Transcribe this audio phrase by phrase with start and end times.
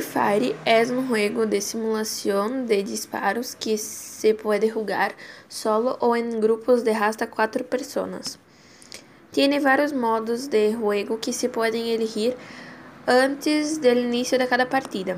[0.00, 5.14] Free Fire es un juego de simulación de disparos que se puede jugar
[5.48, 8.38] solo o en grupos de hasta cuatro personas.
[9.30, 12.34] Tiene varios modos de juego que se pueden elegir
[13.06, 15.16] antes del inicio de cada partida.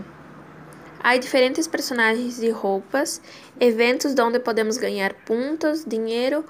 [1.02, 3.20] Há diferentes personagens e roupas,
[3.60, 6.44] eventos onde podemos ganhar pontos, dinheiro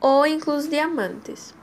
[0.00, 1.55] ou incluso diamantes.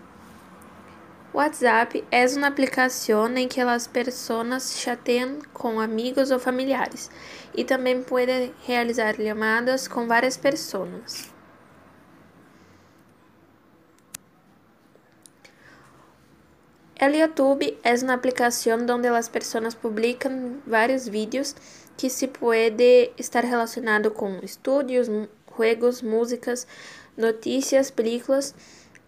[1.34, 7.10] WhatsApp é uma aplicação em que as pessoas chateiam com amigos ou familiares
[7.56, 11.34] e também pode realizar chamadas com várias pessoas.
[17.02, 21.56] O YouTube é uma aplicação onde as pessoas publicam vários vídeos
[21.98, 25.08] que se pode estar relacionado com estudos,
[25.58, 26.68] jogos, músicas,
[27.18, 28.54] notícias, películas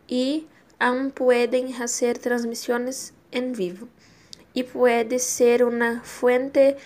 [0.09, 0.47] e
[0.79, 3.87] aún pueden hacer transmisiones en vivo
[4.53, 6.77] y puede ser una fuente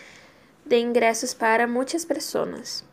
[0.65, 2.83] de ingresos para muchas personas.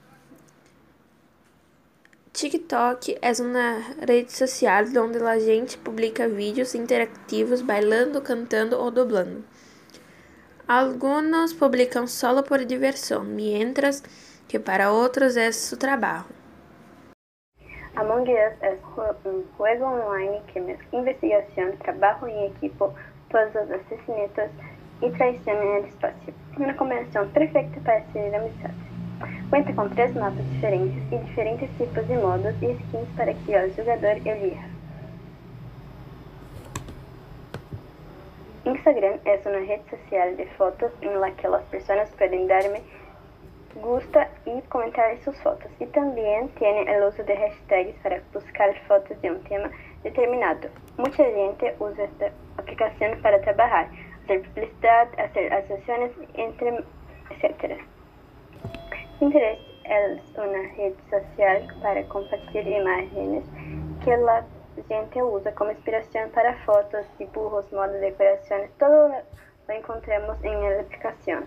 [2.33, 9.43] TikTok é uma rede social onde a gente publica vídeos interativos bailando, cantando ou dublando.
[10.69, 14.03] Alguns publicam solo por diversão, mientras
[14.47, 16.27] que para outros é seu trabalho.
[17.97, 18.79] Among Us es
[19.25, 22.93] un juego online que mezcla investigación, trabajo en equipo,
[23.31, 24.51] puzzles, asesinatos
[25.01, 26.35] y traición en el espacio.
[26.59, 28.77] Una combinación perfecta para hacer amistades.
[29.49, 33.75] Cuenta con tres mapas diferentes y diferentes tipos de modos y skins para que el
[33.75, 34.67] jugador elija.
[38.67, 42.83] Instagram es una red social de fotos en la que las personas pueden darme
[43.83, 45.71] gusta y comentar sus fotos.
[45.81, 49.71] Y también tiene el uso de hashtags para buscar fotos de un tema
[50.03, 50.69] determinado.
[50.97, 53.89] Mucha gente usa esta aplicación para trabajar,
[54.25, 56.85] hacer publicidad, hacer asociaciones, entre,
[57.31, 57.81] etc.
[59.19, 63.45] Pinterest es una red social para compartir imágenes
[64.05, 64.45] que la
[64.89, 68.71] gente usa como inspiración para fotos, dibujos, modas, decoraciones.
[68.79, 71.45] Todo lo encontramos en la aplicación.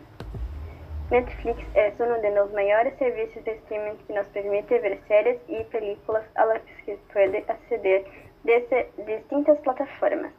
[1.11, 5.63] Netflix es uno de los mayores servicios de streaming que nos permite ver series y
[5.65, 8.05] películas a las que puede acceder
[8.43, 10.31] desde distintas plataformas.